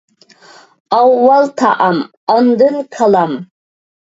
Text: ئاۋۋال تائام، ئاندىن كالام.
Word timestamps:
ئاۋۋال 0.99 1.51
تائام، 1.63 2.01
ئاندىن 2.37 2.81
كالام. 2.99 3.39